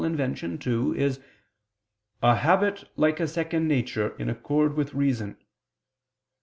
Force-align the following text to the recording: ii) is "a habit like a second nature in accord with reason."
ii) 0.03 0.93
is 0.99 1.19
"a 2.23 2.35
habit 2.37 2.85
like 2.97 3.19
a 3.19 3.27
second 3.27 3.67
nature 3.67 4.15
in 4.17 4.31
accord 4.31 4.73
with 4.73 4.95
reason." 4.95 5.37